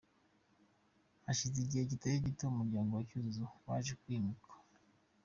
Hashize 1.25 1.57
igihe 1.61 1.83
kitari 1.89 2.25
gito 2.25 2.43
umuryango 2.47 2.91
wa 2.93 3.03
Cyuzuzo 3.09 3.45
waje 3.67 3.93
kwimuka. 4.01 4.49